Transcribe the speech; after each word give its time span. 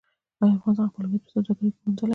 آیا 0.41 0.53
افغانستان 0.57 0.87
خپل 0.91 1.03
هویت 1.07 1.23
په 1.25 1.29
سوداګرۍ 1.33 1.69
کې 1.73 1.79
موندلی؟ 1.83 2.09